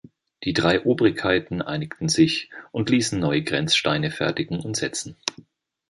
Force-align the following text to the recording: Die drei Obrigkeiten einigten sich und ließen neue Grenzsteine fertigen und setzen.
Die 0.45 0.53
drei 0.53 0.83
Obrigkeiten 0.83 1.61
einigten 1.61 2.09
sich 2.09 2.49
und 2.71 2.89
ließen 2.89 3.19
neue 3.19 3.43
Grenzsteine 3.43 4.09
fertigen 4.09 4.59
und 4.59 4.75
setzen. 4.75 5.15